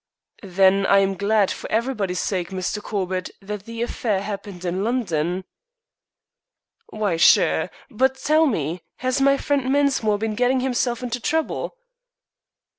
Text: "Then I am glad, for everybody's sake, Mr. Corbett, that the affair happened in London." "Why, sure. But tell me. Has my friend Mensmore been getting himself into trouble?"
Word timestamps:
"Then 0.47 0.87
I 0.87 0.97
am 0.97 1.13
glad, 1.13 1.51
for 1.51 1.71
everybody's 1.71 2.19
sake, 2.19 2.49
Mr. 2.49 2.81
Corbett, 2.81 3.29
that 3.39 3.65
the 3.65 3.83
affair 3.83 4.23
happened 4.23 4.65
in 4.65 4.83
London." 4.83 5.43
"Why, 6.89 7.17
sure. 7.17 7.69
But 7.91 8.15
tell 8.15 8.47
me. 8.47 8.81
Has 8.95 9.21
my 9.21 9.37
friend 9.37 9.71
Mensmore 9.71 10.17
been 10.17 10.33
getting 10.33 10.61
himself 10.61 11.03
into 11.03 11.19
trouble?" 11.19 11.77